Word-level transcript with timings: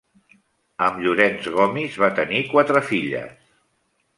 Amb 0.85 1.03
Llorenç 1.03 1.45
Gomis 1.57 1.99
va 2.05 2.09
tenir 2.21 2.41
quatre 2.55 2.85
filles. 2.89 3.37